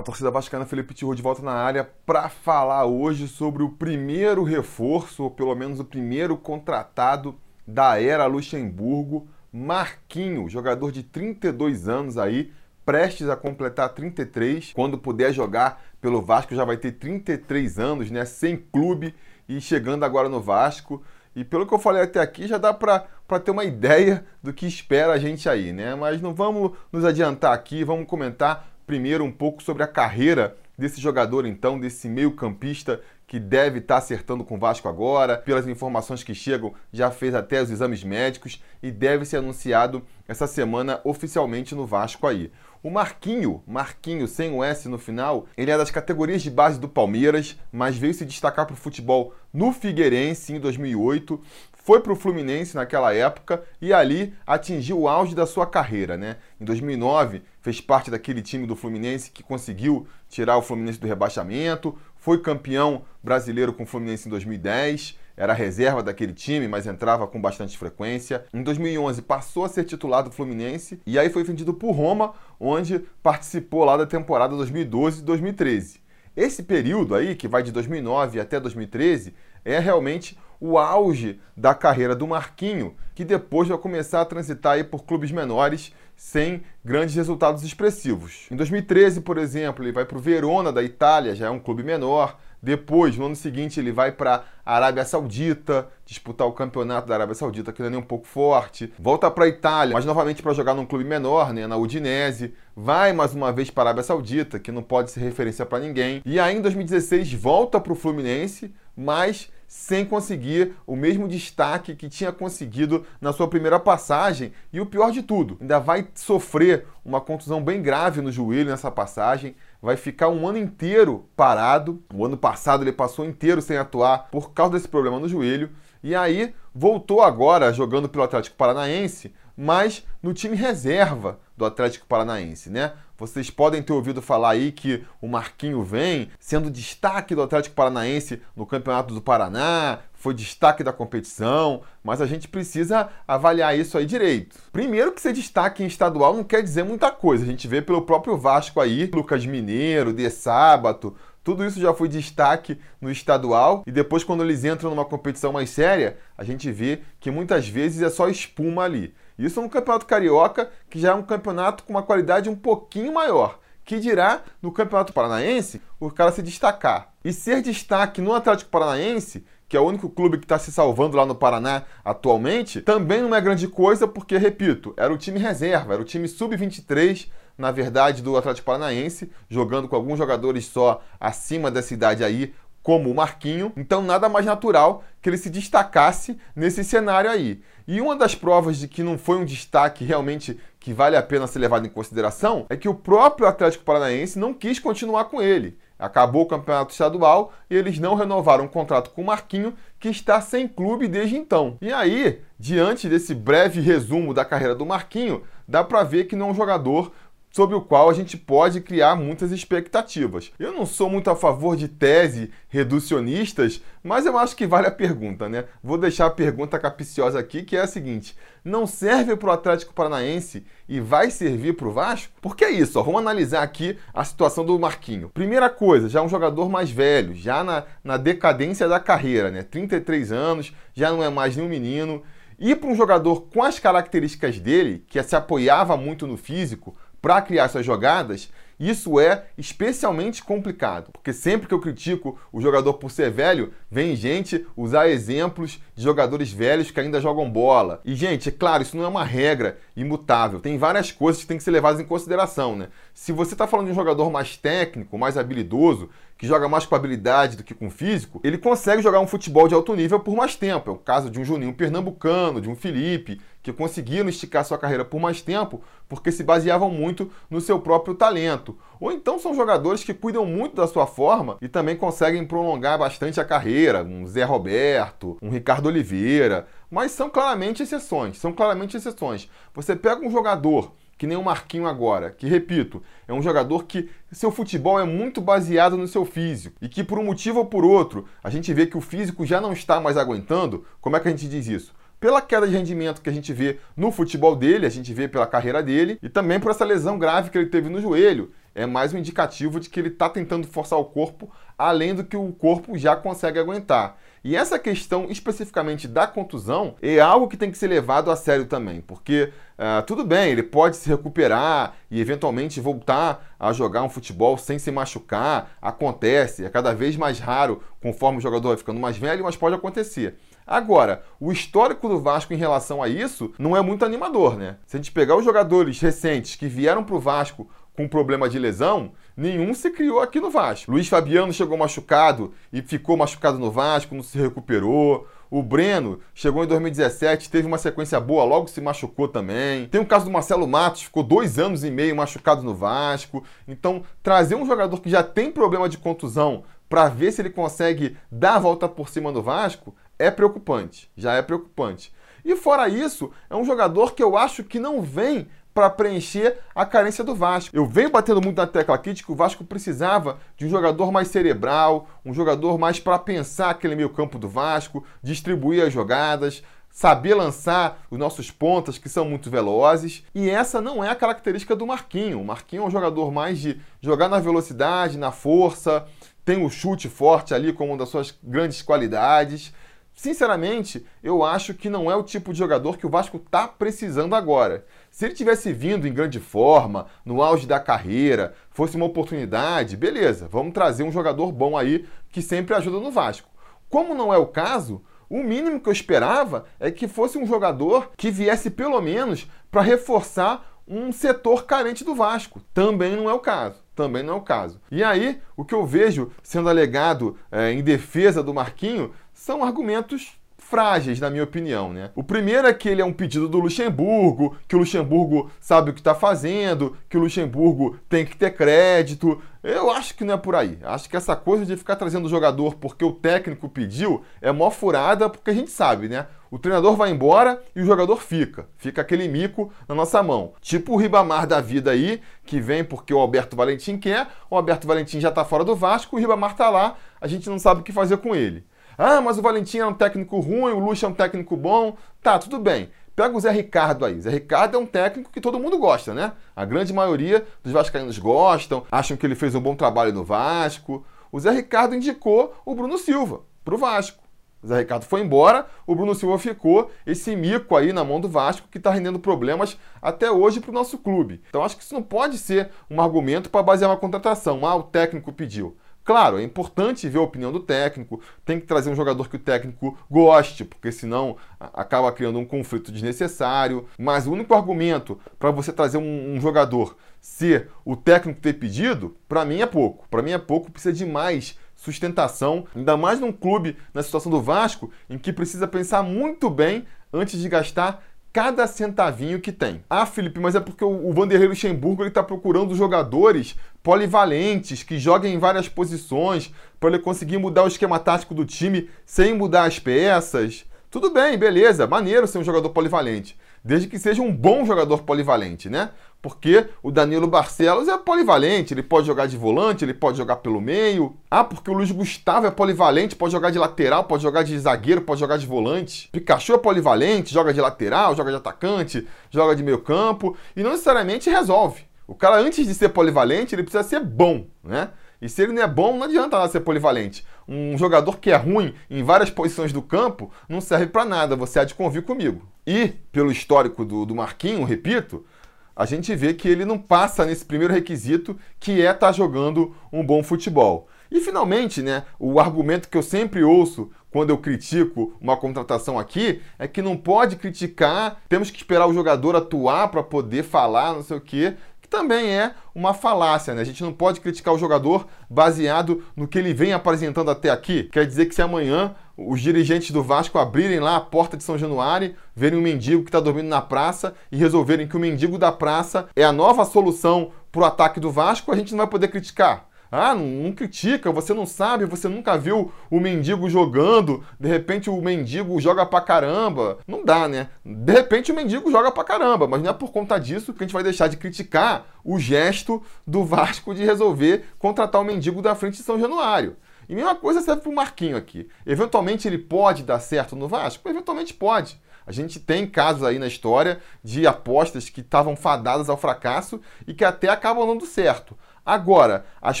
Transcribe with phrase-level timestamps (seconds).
[0.00, 4.42] Fala, torcida vascaína, Felipe Tiru de volta na área para falar hoje sobre o primeiro
[4.42, 12.16] reforço, ou pelo menos o primeiro contratado da era Luxemburgo, Marquinho, jogador de 32 anos
[12.16, 12.50] aí,
[12.84, 18.24] prestes a completar 33, quando puder jogar pelo Vasco já vai ter 33 anos, né,
[18.24, 19.14] sem clube
[19.46, 21.02] e chegando agora no Vasco.
[21.36, 23.06] E pelo que eu falei até aqui, já dá para
[23.44, 25.94] ter uma ideia do que espera a gente aí, né?
[25.94, 31.00] Mas não vamos nos adiantar aqui, vamos comentar primeiro um pouco sobre a carreira desse
[31.00, 35.38] jogador, então, desse meio-campista que deve estar tá acertando com o Vasco agora.
[35.38, 40.48] Pelas informações que chegam, já fez até os exames médicos e deve ser anunciado essa
[40.48, 42.50] semana oficialmente no Vasco aí.
[42.82, 46.88] O Marquinho, Marquinho sem o S no final, ele é das categorias de base do
[46.88, 51.38] Palmeiras, mas veio se destacar para o futebol no Figueirense em 2008
[51.82, 56.16] foi para o Fluminense naquela época e ali atingiu o auge da sua carreira.
[56.16, 56.36] Né?
[56.60, 61.98] Em 2009, fez parte daquele time do Fluminense que conseguiu tirar o Fluminense do rebaixamento,
[62.16, 67.40] foi campeão brasileiro com o Fluminense em 2010, era reserva daquele time, mas entrava com
[67.40, 68.44] bastante frequência.
[68.52, 72.98] Em 2011 passou a ser titular do Fluminense e aí foi vendido por Roma, onde
[73.22, 76.02] participou lá da temporada 2012 e 2013.
[76.36, 79.32] Esse período aí, que vai de 2009 até 2013,
[79.64, 84.84] é realmente o auge da carreira do Marquinho, que depois vai começar a transitar aí
[84.84, 88.46] por clubes menores sem grandes resultados expressivos.
[88.50, 91.82] Em 2013, por exemplo, ele vai para o Verona da Itália, já é um clube
[91.82, 92.38] menor.
[92.62, 97.34] Depois, no ano seguinte, ele vai para a Arábia Saudita, disputar o campeonato da Arábia
[97.34, 98.92] Saudita, que não é nem um pouco forte.
[98.98, 102.54] Volta para a Itália, mas novamente para jogar num clube menor, né, na Udinese.
[102.76, 106.22] Vai mais uma vez para a Arábia Saudita, que não pode ser referência para ninguém.
[106.24, 112.08] E aí, em 2016, volta para o Fluminense, mas sem conseguir o mesmo destaque que
[112.08, 114.52] tinha conseguido na sua primeira passagem.
[114.72, 118.90] E o pior de tudo, ainda vai sofrer uma contusão bem grave no joelho nessa
[118.90, 122.02] passagem, vai ficar um ano inteiro parado.
[122.12, 125.70] O ano passado ele passou inteiro sem atuar por causa desse problema no joelho.
[126.02, 132.70] E aí voltou agora jogando pelo Atlético Paranaense, mas no time reserva do Atlético Paranaense,
[132.70, 132.94] né?
[133.18, 138.40] Vocês podem ter ouvido falar aí que o Marquinho vem sendo destaque do Atlético Paranaense
[138.56, 144.06] no Campeonato do Paraná, foi destaque da competição, mas a gente precisa avaliar isso aí
[144.06, 144.56] direito.
[144.72, 147.44] Primeiro que ser destaque em estadual não quer dizer muita coisa.
[147.44, 152.08] A gente vê pelo próprio Vasco aí, Lucas Mineiro, De Sábato, tudo isso já foi
[152.08, 157.00] destaque no estadual e depois quando eles entram numa competição mais séria, a gente vê
[157.18, 159.14] que muitas vezes é só espuma ali.
[159.40, 163.58] Isso no Campeonato Carioca, que já é um campeonato com uma qualidade um pouquinho maior.
[163.84, 167.14] Que dirá no Campeonato Paranaense o cara se destacar.
[167.24, 171.16] E ser destaque no Atlético Paranaense, que é o único clube que está se salvando
[171.16, 175.94] lá no Paraná atualmente, também não é grande coisa, porque, repito, era o time reserva,
[175.94, 181.70] era o time sub-23, na verdade, do Atlético Paranaense, jogando com alguns jogadores só acima
[181.70, 182.52] dessa idade aí,
[182.82, 187.60] como o Marquinho, então nada mais natural que ele se destacasse nesse cenário aí.
[187.86, 191.46] E uma das provas de que não foi um destaque realmente que vale a pena
[191.46, 195.78] ser levado em consideração é que o próprio Atlético Paranaense não quis continuar com ele.
[195.98, 200.40] Acabou o campeonato estadual e eles não renovaram o contrato com o Marquinho, que está
[200.40, 201.76] sem clube desde então.
[201.82, 206.48] E aí, diante desse breve resumo da carreira do Marquinho, dá para ver que não
[206.48, 207.12] é um jogador
[207.50, 210.52] sobre o qual a gente pode criar muitas expectativas.
[210.58, 214.90] Eu não sou muito a favor de tese reducionistas, mas eu acho que vale a
[214.90, 215.64] pergunta, né?
[215.82, 219.92] Vou deixar a pergunta capiciosa aqui, que é a seguinte: não serve para o Atlético
[219.92, 222.32] Paranaense e vai servir para o Vasco?
[222.40, 225.30] Porque é isso, ó, vamos analisar aqui a situação do Marquinho.
[225.30, 229.62] Primeira coisa, já é um jogador mais velho, já na, na decadência da carreira, né?
[229.64, 232.22] 33 anos, já não é mais nenhum menino.
[232.62, 237.42] E para um jogador com as características dele, que se apoiava muito no físico, para
[237.42, 238.50] criar suas jogadas,
[238.80, 244.16] isso é especialmente complicado, porque sempre que eu critico o jogador por ser velho, vem
[244.16, 248.00] gente usar exemplos de jogadores velhos que ainda jogam bola.
[248.06, 250.60] E, gente, é claro, isso não é uma regra imutável.
[250.60, 252.88] Tem várias coisas que têm que ser levadas em consideração, né?
[253.12, 256.08] Se você está falando de um jogador mais técnico, mais habilidoso,
[256.38, 259.74] que joga mais com habilidade do que com físico, ele consegue jogar um futebol de
[259.74, 260.88] alto nível por mais tempo.
[260.88, 265.04] É o caso de um Juninho Pernambucano, de um Felipe, que conseguiram esticar sua carreira
[265.04, 268.76] por mais tempo porque se baseavam muito no seu próprio talento.
[268.98, 273.40] Ou então são jogadores que cuidam muito da sua forma e também conseguem prolongar bastante
[273.40, 279.48] a carreira, um Zé Roberto, um Ricardo Oliveira, mas são claramente exceções, são claramente exceções.
[279.74, 284.08] Você pega um jogador que nem o Marquinho agora, que repito, é um jogador que
[284.32, 287.84] seu futebol é muito baseado no seu físico e que por um motivo ou por
[287.84, 290.82] outro, a gente vê que o físico já não está mais aguentando.
[290.98, 291.94] Como é que a gente diz isso?
[292.20, 295.46] Pela queda de rendimento que a gente vê no futebol dele, a gente vê pela
[295.46, 298.52] carreira dele, e também por essa lesão grave que ele teve no joelho.
[298.72, 301.50] é mais um indicativo de que ele está tentando forçar o corpo
[301.80, 304.18] além do que o corpo já consegue aguentar.
[304.44, 308.66] E essa questão especificamente da contusão é algo que tem que ser levado a sério
[308.66, 314.10] também, porque uh, tudo bem, ele pode se recuperar e eventualmente voltar a jogar um
[314.10, 319.00] futebol sem se machucar, acontece, é cada vez mais raro conforme o jogador vai ficando
[319.00, 320.38] mais velho, mas pode acontecer.
[320.70, 324.76] Agora, o histórico do Vasco em relação a isso não é muito animador, né?
[324.86, 328.56] Se a gente pegar os jogadores recentes que vieram para o Vasco com problema de
[328.56, 330.92] lesão, nenhum se criou aqui no Vasco.
[330.92, 335.26] Luiz Fabiano chegou machucado e ficou machucado no Vasco, não se recuperou.
[335.50, 339.88] O Breno chegou em 2017, teve uma sequência boa, logo se machucou também.
[339.88, 343.42] Tem o caso do Marcelo Matos, ficou dois anos e meio machucado no Vasco.
[343.66, 348.16] Então, trazer um jogador que já tem problema de contusão para ver se ele consegue
[348.30, 351.10] dar a volta por cima do Vasco é preocupante.
[351.16, 352.12] Já é preocupante.
[352.44, 356.84] E fora isso, é um jogador que eu acho que não vem para preencher a
[356.84, 357.74] carência do Vasco.
[357.74, 361.12] Eu venho batendo muito na tecla aqui de que o Vasco precisava de um jogador
[361.12, 366.62] mais cerebral, um jogador mais para pensar aquele meio campo do Vasco, distribuir as jogadas,
[366.90, 370.24] saber lançar os nossos pontas que são muito velozes.
[370.34, 372.40] E essa não é a característica do Marquinho.
[372.40, 376.04] O Marquinho é um jogador mais de jogar na velocidade, na força,
[376.44, 379.72] tem o chute forte ali como uma das suas grandes qualidades.
[380.20, 384.34] Sinceramente, eu acho que não é o tipo de jogador que o Vasco está precisando
[384.34, 384.84] agora.
[385.10, 390.46] Se ele tivesse vindo em grande forma, no auge da carreira, fosse uma oportunidade, beleza,
[390.46, 393.48] vamos trazer um jogador bom aí que sempre ajuda no Vasco.
[393.88, 398.10] Como não é o caso, o mínimo que eu esperava é que fosse um jogador
[398.14, 402.60] que viesse pelo menos para reforçar um setor carente do Vasco.
[402.74, 403.82] Também não é o caso.
[403.94, 404.80] Também não é o caso.
[404.90, 410.38] E aí, o que eu vejo sendo alegado é, em defesa do Marquinho são argumentos
[410.58, 411.94] frágeis, na minha opinião.
[411.94, 412.10] Né?
[412.14, 415.94] O primeiro é que ele é um pedido do Luxemburgo, que o Luxemburgo sabe o
[415.94, 419.40] que está fazendo, que o Luxemburgo tem que ter crédito.
[419.62, 420.78] Eu acho que não é por aí.
[420.82, 424.70] Acho que essa coisa de ficar trazendo o jogador porque o técnico pediu é mó
[424.70, 426.26] furada, porque a gente sabe, né?
[426.50, 428.68] O treinador vai embora e o jogador fica.
[428.76, 430.52] Fica aquele mico na nossa mão.
[430.60, 434.86] Tipo o Ribamar da vida aí, que vem porque o Alberto Valentim quer, o Alberto
[434.86, 437.84] Valentim já está fora do Vasco, o Ribamar está lá, a gente não sabe o
[437.84, 438.64] que fazer com ele.
[439.02, 441.96] Ah, mas o Valentim é um técnico ruim, o Lucha é um técnico bom.
[442.22, 442.90] Tá, tudo bem.
[443.16, 444.20] Pega o Zé Ricardo aí.
[444.20, 446.34] Zé Ricardo é um técnico que todo mundo gosta, né?
[446.54, 451.02] A grande maioria dos vascaínos gostam, acham que ele fez um bom trabalho no Vasco.
[451.32, 454.22] O Zé Ricardo indicou o Bruno Silva para o Vasco.
[454.62, 458.28] O Zé Ricardo foi embora, o Bruno Silva ficou, esse mico aí na mão do
[458.28, 461.40] Vasco que está rendendo problemas até hoje para o nosso clube.
[461.48, 464.66] Então acho que isso não pode ser um argumento para basear uma contratação.
[464.66, 465.74] Ah, o técnico pediu.
[466.10, 469.38] Claro, é importante ver a opinião do técnico, tem que trazer um jogador que o
[469.38, 473.86] técnico goste, porque senão acaba criando um conflito desnecessário.
[473.96, 479.16] Mas o único argumento para você trazer um, um, jogador ser o técnico ter pedido,
[479.28, 480.08] para mim é pouco.
[480.08, 484.42] Para mim é pouco, precisa de mais sustentação, ainda mais num clube na situação do
[484.42, 489.82] Vasco, em que precisa pensar muito bem antes de gastar cada centavinho que tem.
[489.90, 495.38] Ah, Felipe, mas é porque o Vanderlei Luxemburgo está procurando jogadores polivalentes que joguem em
[495.38, 500.64] várias posições para ele conseguir mudar o esquema tático do time sem mudar as peças.
[500.90, 505.68] Tudo bem, beleza, maneiro ser um jogador polivalente, desde que seja um bom jogador polivalente,
[505.68, 505.90] né?
[506.22, 510.60] Porque o Danilo Barcelos é polivalente, ele pode jogar de volante, ele pode jogar pelo
[510.60, 511.16] meio.
[511.30, 515.00] Ah, porque o Luiz Gustavo é polivalente, pode jogar de lateral, pode jogar de zagueiro,
[515.00, 516.10] pode jogar de volante.
[516.12, 520.72] Pikachu é polivalente, joga de lateral, joga de atacante, joga de meio campo e não
[520.72, 521.84] necessariamente resolve.
[522.06, 524.90] O cara, antes de ser polivalente, ele precisa ser bom, né?
[525.22, 527.24] E se ele não é bom, não adianta lá ser polivalente.
[527.46, 531.60] Um jogador que é ruim em várias posições do campo não serve para nada, você
[531.60, 532.48] há de convir comigo.
[532.70, 535.26] E, pelo histórico do, do Marquinho, repito,
[535.74, 539.74] a gente vê que ele não passa nesse primeiro requisito, que é estar tá jogando
[539.92, 540.86] um bom futebol.
[541.10, 546.40] E finalmente, né, o argumento que eu sempre ouço quando eu critico uma contratação aqui
[546.60, 551.02] é que não pode criticar, temos que esperar o jogador atuar para poder falar, não
[551.02, 551.56] sei o quê
[551.90, 553.60] também é uma falácia, né?
[553.60, 557.88] A gente não pode criticar o jogador baseado no que ele vem apresentando até aqui.
[557.92, 561.58] Quer dizer que se amanhã os dirigentes do Vasco abrirem lá a porta de São
[561.58, 565.50] Januário, verem um mendigo que está dormindo na praça e resolverem que o mendigo da
[565.50, 569.08] praça é a nova solução para o ataque do Vasco, a gente não vai poder
[569.08, 569.69] criticar.
[569.92, 574.88] Ah, não, não, critica, você não sabe, você nunca viu o mendigo jogando, de repente
[574.88, 576.78] o mendigo joga pra caramba.
[576.86, 577.48] Não dá, né?
[577.64, 580.66] De repente o mendigo joga pra caramba, mas não é por conta disso que a
[580.66, 585.56] gente vai deixar de criticar o gesto do Vasco de resolver contratar o mendigo da
[585.56, 586.56] frente de São Januário.
[586.88, 588.48] E mesma coisa serve pro Marquinho aqui.
[588.66, 590.88] Eventualmente ele pode dar certo no Vasco?
[590.88, 591.80] Eventualmente pode.
[592.06, 596.92] A gente tem casos aí na história de apostas que estavam fadadas ao fracasso e
[596.92, 598.36] que até acabam dando certo.
[598.64, 599.60] Agora, as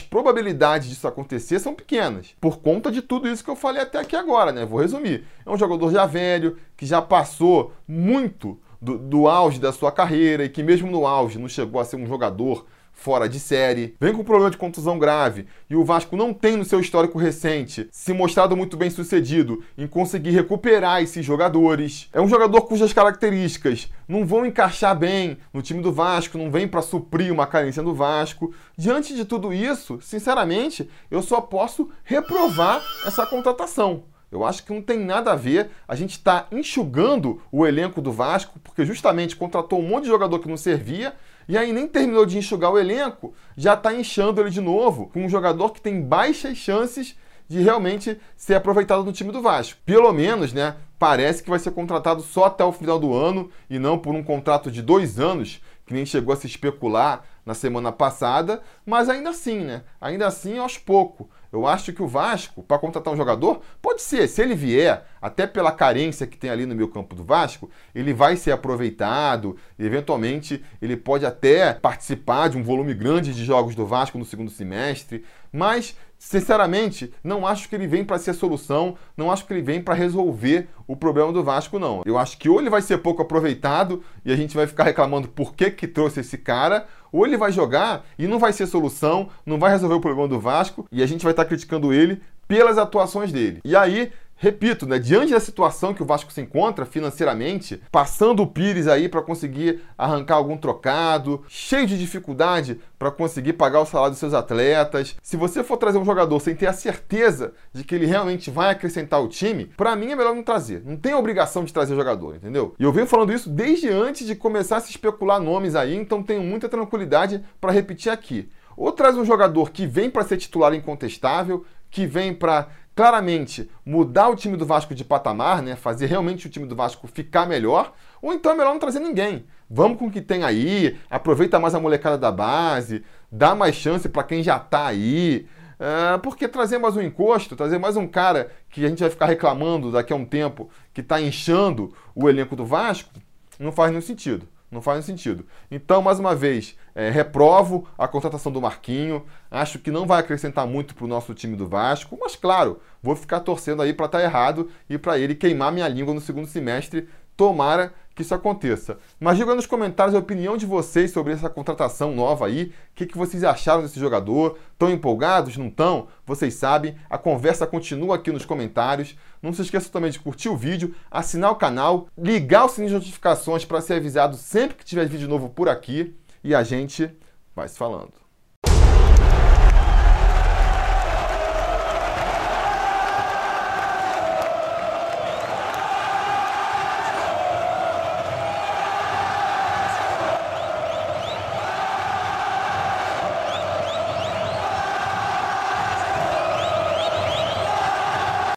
[0.00, 4.14] probabilidades disso acontecer são pequenas, por conta de tudo isso que eu falei até aqui
[4.14, 4.64] agora, né?
[4.64, 5.24] Vou resumir.
[5.44, 10.44] É um jogador já velho, que já passou muito do, do auge da sua carreira
[10.44, 12.66] e que mesmo no auge não chegou a ser um jogador
[13.00, 16.66] fora de série, vem com problema de contusão grave e o Vasco não tem no
[16.66, 22.10] seu histórico recente se mostrado muito bem sucedido em conseguir recuperar esses jogadores.
[22.12, 26.68] É um jogador cujas características não vão encaixar bem no time do Vasco, não vem
[26.68, 28.52] para suprir uma carência do Vasco.
[28.76, 34.04] Diante de tudo isso, sinceramente, eu só posso reprovar essa contratação.
[34.30, 35.70] Eu acho que não tem nada a ver.
[35.88, 40.38] A gente está enxugando o elenco do Vasco, porque justamente contratou um monte de jogador
[40.38, 41.14] que não servia,
[41.50, 45.24] e aí nem terminou de enxugar o elenco, já está inchando ele de novo, com
[45.24, 47.16] um jogador que tem baixas chances
[47.48, 49.80] de realmente ser aproveitado no time do Vasco.
[49.84, 50.76] Pelo menos, né?
[50.96, 54.22] Parece que vai ser contratado só até o final do ano e não por um
[54.22, 59.30] contrato de dois anos, que nem chegou a se especular na semana passada, mas ainda
[59.30, 59.82] assim, né?
[60.00, 61.26] Ainda assim, aos poucos.
[61.52, 65.46] Eu acho que o Vasco, para contratar um jogador, pode ser, se ele vier, até
[65.46, 70.64] pela carência que tem ali no meio campo do Vasco, ele vai ser aproveitado, eventualmente
[70.80, 75.24] ele pode até participar de um volume grande de jogos do Vasco no segundo semestre,
[75.52, 79.80] mas Sinceramente, não acho que ele vem para ser solução, não acho que ele vem
[79.80, 82.02] para resolver o problema do Vasco, não.
[82.04, 85.28] Eu acho que ou ele vai ser pouco aproveitado e a gente vai ficar reclamando
[85.28, 89.28] por que, que trouxe esse cara, ou ele vai jogar e não vai ser solução,
[89.44, 92.20] não vai resolver o problema do Vasco e a gente vai estar tá criticando ele
[92.46, 93.60] pelas atuações dele.
[93.64, 98.46] E aí repito, né, diante da situação que o Vasco se encontra financeiramente, passando o
[98.46, 104.12] Pires aí para conseguir arrancar algum trocado, cheio de dificuldade para conseguir pagar o salário
[104.12, 105.14] dos seus atletas.
[105.22, 108.70] Se você for trazer um jogador sem ter a certeza de que ele realmente vai
[108.70, 110.82] acrescentar o time, para mim é melhor não trazer.
[110.86, 112.74] Não tem obrigação de trazer jogador, entendeu?
[112.78, 116.22] E eu venho falando isso desde antes de começar a se especular nomes aí, então
[116.22, 118.48] tenho muita tranquilidade para repetir aqui.
[118.74, 124.28] Ou traz um jogador que vem para ser titular incontestável, que vem para claramente mudar
[124.28, 125.76] o time do Vasco de patamar, né?
[125.76, 129.44] fazer realmente o time do Vasco ficar melhor, ou então é melhor não trazer ninguém.
[129.68, 134.08] Vamos com o que tem aí, aproveita mais a molecada da base, dá mais chance
[134.08, 135.46] para quem já está aí.
[135.78, 139.26] É, porque trazer mais um encosto, trazer mais um cara que a gente vai ficar
[139.26, 143.10] reclamando daqui a um tempo que está inchando o elenco do Vasco,
[143.58, 144.46] não faz nenhum sentido.
[144.70, 145.44] Não faz sentido.
[145.68, 149.24] Então, mais uma vez, é, reprovo a contratação do Marquinho.
[149.50, 153.16] Acho que não vai acrescentar muito para o nosso time do Vasco, mas claro, vou
[153.16, 156.46] ficar torcendo aí para estar tá errado e para ele queimar minha língua no segundo
[156.46, 157.08] semestre.
[157.36, 158.98] Tomara que isso aconteça.
[159.18, 162.64] Mas diga nos comentários a opinião de vocês sobre essa contratação nova aí.
[162.64, 164.58] O que, que vocês acharam desse jogador?
[164.72, 165.56] Estão empolgados?
[165.56, 166.08] Não estão?
[166.26, 166.96] Vocês sabem.
[167.08, 169.16] A conversa continua aqui nos comentários.
[169.42, 172.94] Não se esqueça também de curtir o vídeo, assinar o canal, ligar o sininho de
[172.94, 176.14] notificações para ser avisado sempre que tiver vídeo novo por aqui.
[176.42, 177.10] E a gente
[177.54, 178.29] vai se falando.